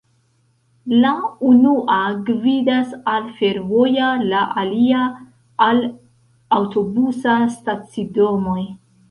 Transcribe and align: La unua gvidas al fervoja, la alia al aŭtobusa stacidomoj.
La 1.01 1.09
unua 1.49 1.97
gvidas 2.29 2.95
al 3.11 3.27
fervoja, 3.41 4.07
la 4.33 4.41
alia 4.63 5.05
al 5.67 5.83
aŭtobusa 6.59 7.39
stacidomoj. 7.59 8.59